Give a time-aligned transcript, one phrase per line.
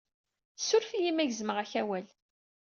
[0.57, 2.07] Suref-iyi, ma gezmeɣ-ak awal.